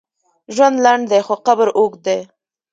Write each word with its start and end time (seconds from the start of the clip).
ژوند 0.55 0.75
لنډ 0.85 1.03
دی، 1.11 1.19
خو 1.25 1.33
قبر 1.45 1.67
اوږد 1.77 1.99
دی. 2.05 2.19